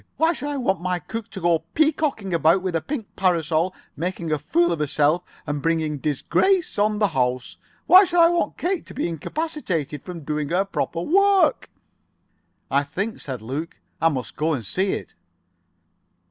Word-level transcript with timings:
Why 0.17 0.33
should 0.33 0.49
I 0.49 0.57
want 0.57 0.81
my 0.81 0.97
cook 0.97 1.29
to 1.29 1.39
go 1.39 1.59
peacocking 1.75 2.33
about 2.33 2.63
with 2.63 2.75
a 2.75 2.81
pink 2.81 3.15
parasol, 3.15 3.75
making 3.95 4.31
a 4.31 4.39
fool 4.39 4.71
of 4.71 4.79
herself, 4.79 5.21
and 5.45 5.61
bringing 5.61 5.99
disgrace 5.99 6.79
on 6.79 6.97
the 6.97 7.09
house? 7.09 7.57
Why 7.85 8.05
should 8.05 8.19
I 8.19 8.29
want 8.29 8.57
Kate 8.57 8.83
to 8.87 8.95
be 8.95 9.07
incapacitated 9.07 10.01
from 10.03 10.21
doing 10.21 10.49
her 10.49 10.65
proper 10.65 11.01
work?" 11.01 11.69
"I 12.71 12.81
think," 12.81 13.21
said 13.21 13.43
Luke, 13.43 13.79
"I 14.01 14.09
must 14.09 14.35
go 14.35 14.53
and 14.53 14.65
see 14.65 14.93
it." 14.93 15.13